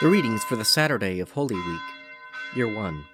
[0.00, 1.80] The readings for the Saturday of Holy Week,
[2.54, 3.04] Year 1.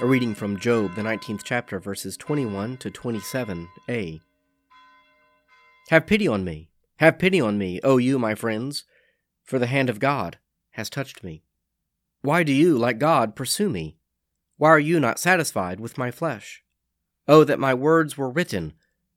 [0.00, 4.20] A reading from Job, the 19th chapter, verses 21 to 27a.
[5.90, 8.82] Have pity on me, have pity on me, O you, my friends,
[9.44, 10.38] for the hand of God
[10.72, 11.44] has touched me.
[12.20, 13.96] Why do you, like God, pursue me?
[14.56, 16.64] Why are you not satisfied with my flesh?
[17.28, 18.72] Oh, that my words were written!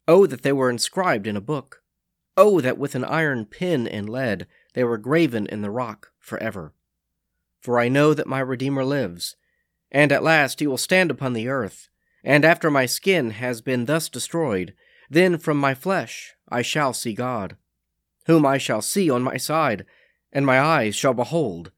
[0.08, 1.81] Oh, that they were inscribed in a book!
[2.38, 6.73] Oh, that with an iron pen and lead they were graven in the rock forever.
[7.59, 9.36] For I know that my Redeemer lives,
[9.92, 11.90] and at last he will stand upon the earth,
[12.23, 14.73] and after my skin has been thus destroyed,
[15.09, 17.58] then from my flesh I shall see God,
[18.26, 19.86] whom I shall see on my side,
[20.32, 21.72] and my eyes shall behold,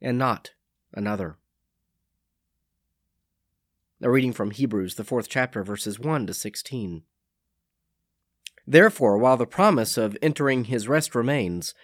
[0.00, 0.52] and not
[0.92, 1.36] another.
[4.02, 7.02] A reading from Hebrews, the fourth chapter, verses 1 to 16.
[8.66, 11.74] Therefore, while the promise of entering his rest remains,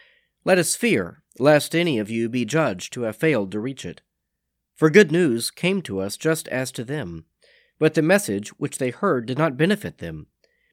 [0.45, 4.01] let us fear, lest any of you be judged to have failed to reach it.
[4.75, 7.25] For good news came to us just as to them,
[7.79, 10.27] but the message which they heard did not benefit them,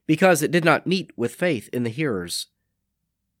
[0.06, 2.48] because it did not meet with faith in the hearers.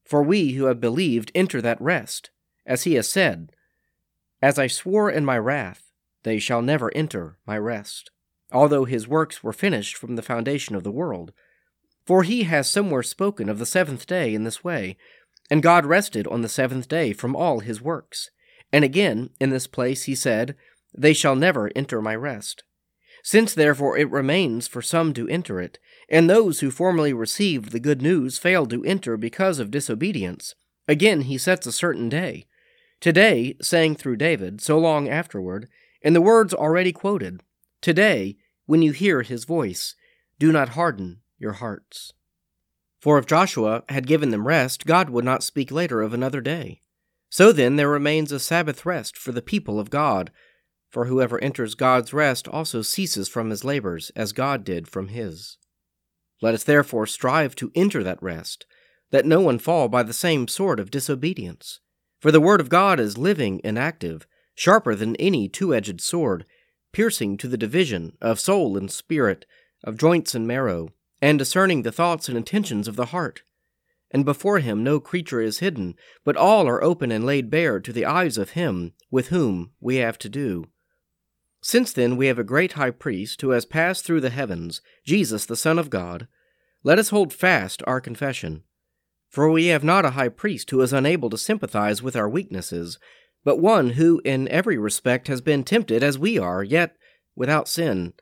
[0.04, 2.30] For we who have believed enter that rest,
[2.66, 3.52] as he has said,
[4.42, 5.92] As I swore in my wrath,
[6.22, 8.10] they shall never enter my rest,
[8.52, 11.32] although his works were finished from the foundation of the world.
[12.04, 14.96] For he has somewhere spoken of the seventh day in this way,
[15.50, 18.30] and God rested on the seventh day from all his works.
[18.72, 20.54] And again, in this place he said,
[20.96, 22.62] They shall never enter my rest.
[23.22, 27.80] Since therefore it remains for some to enter it, and those who formerly received the
[27.80, 30.54] good news failed to enter because of disobedience,
[30.88, 32.46] again he sets a certain day.
[33.00, 35.68] Today, saying through David, so long afterward,
[36.02, 37.42] in the words already quoted,
[37.80, 39.94] Today, when you hear his voice,
[40.38, 42.12] do not harden your hearts.
[43.00, 46.82] For if Joshua had given them rest, God would not speak later of another day.
[47.30, 50.30] So then there remains a Sabbath rest for the people of God,
[50.90, 55.56] for whoever enters God's rest also ceases from his labors, as God did from his.
[56.42, 58.66] Let us therefore strive to enter that rest,
[59.10, 61.80] that no one fall by the same sort of disobedience.
[62.20, 66.44] For the word of God is living and active, sharper than any two edged sword,
[66.92, 69.46] piercing to the division of soul and spirit,
[69.84, 70.90] of joints and marrow
[71.20, 73.42] and discerning the thoughts and intentions of the heart.
[74.10, 75.94] And before him no creature is hidden,
[76.24, 79.96] but all are open and laid bare to the eyes of him with whom we
[79.96, 80.66] have to do.
[81.62, 85.46] Since then we have a great high priest who has passed through the heavens, Jesus
[85.46, 86.26] the Son of God,
[86.82, 88.62] let us hold fast our confession.
[89.28, 92.98] For we have not a high priest who is unable to sympathize with our weaknesses,
[93.44, 96.96] but one who in every respect has been tempted as we are, yet
[97.36, 98.14] without sin.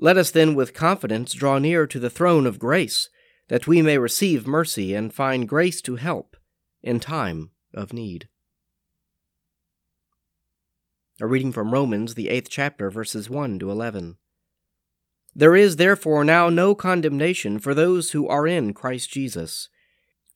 [0.00, 3.08] Let us then with confidence draw near to the throne of grace,
[3.48, 6.36] that we may receive mercy and find grace to help
[6.82, 8.28] in time of need.
[11.20, 14.18] A reading from Romans, the eighth chapter, verses 1 to 11.
[15.34, 19.68] There is therefore now no condemnation for those who are in Christ Jesus.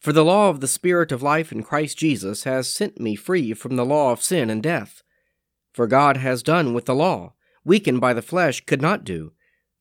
[0.01, 3.55] For the law of the Spirit of life in Christ Jesus has sent me free
[3.55, 5.05] from the law of sin and death.
[5.73, 7.35] For God has done what the law,
[7.65, 9.33] weakened by the flesh, could not do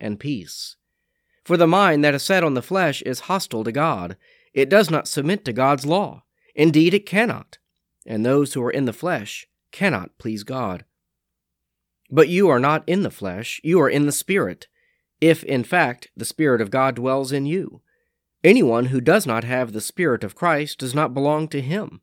[0.00, 0.76] and peace.
[1.44, 4.16] For the mind that is set on the flesh is hostile to God.
[4.54, 6.24] It does not submit to God's law.
[6.54, 7.58] Indeed, it cannot.
[8.06, 10.84] And those who are in the flesh cannot please God.
[12.10, 14.66] But you are not in the flesh, you are in the Spirit,
[15.20, 17.82] if in fact the Spirit of God dwells in you.
[18.42, 22.00] Anyone who does not have the Spirit of Christ does not belong to him.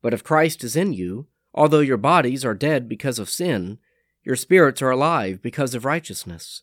[0.00, 3.78] But if Christ is in you, although your bodies are dead because of sin,
[4.22, 6.62] your spirits are alive because of righteousness.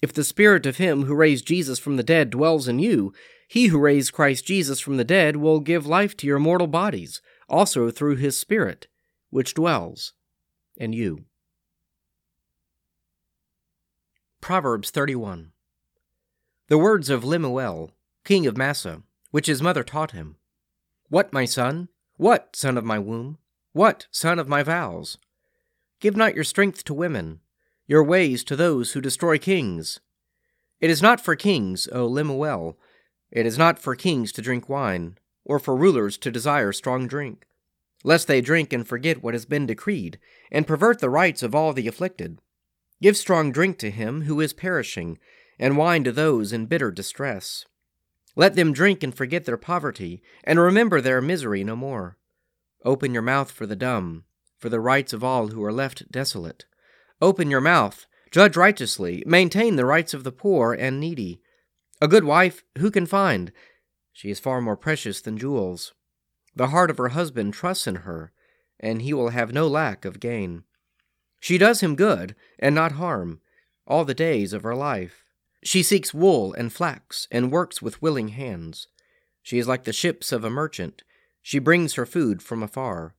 [0.00, 3.12] If the Spirit of Him who raised Jesus from the dead dwells in you,
[3.48, 7.20] He who raised Christ Jesus from the dead will give life to your mortal bodies,
[7.48, 8.86] also through His Spirit,
[9.30, 10.12] which dwells
[10.76, 11.24] in you.
[14.40, 15.50] Proverbs 31
[16.68, 17.90] The words of Lemuel,
[18.24, 20.36] king of Massa, which his mother taught him.
[21.08, 21.88] What, my son?
[22.16, 23.38] What, son of my womb?
[23.72, 25.18] What, son of my vows?
[26.00, 27.40] Give not your strength to women
[27.88, 29.98] your ways to those who destroy kings.
[30.78, 32.78] It is not for kings, O Lemuel,
[33.30, 37.46] it is not for kings to drink wine, or for rulers to desire strong drink,
[38.04, 40.18] lest they drink and forget what has been decreed,
[40.52, 42.40] and pervert the rights of all the afflicted.
[43.00, 45.18] Give strong drink to him who is perishing,
[45.58, 47.64] and wine to those in bitter distress.
[48.36, 52.18] Let them drink and forget their poverty, and remember their misery no more.
[52.84, 54.24] Open your mouth for the dumb,
[54.58, 56.66] for the rights of all who are left desolate.
[57.20, 61.40] Open your mouth, judge righteously, maintain the rights of the poor and needy.
[62.00, 63.50] A good wife who can find?
[64.12, 65.94] She is far more precious than jewels.
[66.54, 68.32] The heart of her husband trusts in her,
[68.78, 70.62] and he will have no lack of gain.
[71.40, 73.40] She does him good, and not harm,
[73.86, 75.24] all the days of her life.
[75.64, 78.86] She seeks wool and flax, and works with willing hands.
[79.42, 81.02] She is like the ships of a merchant.
[81.42, 83.14] She brings her food from afar.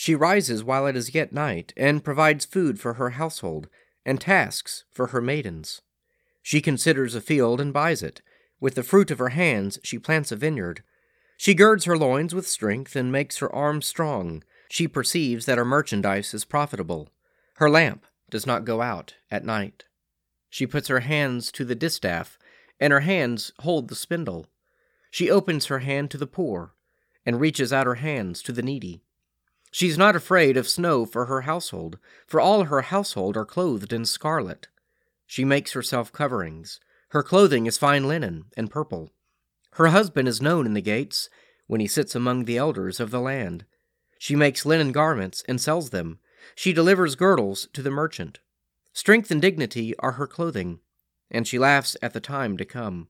[0.00, 3.68] She rises while it is yet night, and provides food for her household,
[4.02, 5.82] and tasks for her maidens.
[6.40, 8.22] She considers a field and buys it.
[8.60, 10.82] With the fruit of her hands she plants a vineyard.
[11.36, 14.42] She girds her loins with strength and makes her arms strong.
[14.70, 17.10] She perceives that her merchandise is profitable.
[17.56, 19.84] Her lamp does not go out at night.
[20.48, 22.38] She puts her hands to the distaff,
[22.80, 24.46] and her hands hold the spindle.
[25.10, 26.72] She opens her hand to the poor,
[27.26, 29.02] and reaches out her hands to the needy.
[29.70, 33.92] She is not afraid of snow for her household, for all her household are clothed
[33.92, 34.68] in scarlet.
[35.26, 36.80] She makes herself coverings.
[37.10, 39.12] Her clothing is fine linen and purple.
[39.74, 41.28] Her husband is known in the gates,
[41.68, 43.64] when he sits among the elders of the land.
[44.18, 46.18] She makes linen garments and sells them.
[46.56, 48.40] She delivers girdles to the merchant.
[48.92, 50.80] Strength and dignity are her clothing,
[51.30, 53.08] and she laughs at the time to come.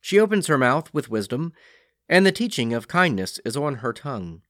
[0.00, 1.52] She opens her mouth with wisdom,
[2.08, 4.40] and the teaching of kindness is on her tongue.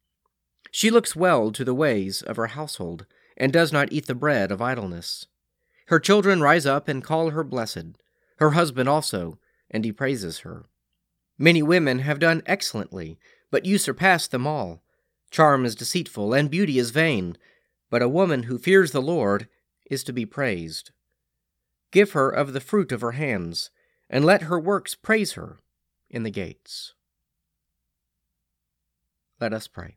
[0.70, 4.50] She looks well to the ways of her household, and does not eat the bread
[4.50, 5.26] of idleness.
[5.86, 7.98] Her children rise up and call her blessed,
[8.38, 9.38] her husband also,
[9.70, 10.64] and he praises her.
[11.38, 13.18] Many women have done excellently,
[13.50, 14.82] but you surpass them all.
[15.30, 17.36] Charm is deceitful, and beauty is vain,
[17.90, 19.48] but a woman who fears the Lord
[19.90, 20.90] is to be praised.
[21.92, 23.70] Give her of the fruit of her hands,
[24.08, 25.58] and let her works praise her
[26.08, 26.94] in the gates.
[29.40, 29.96] Let us pray.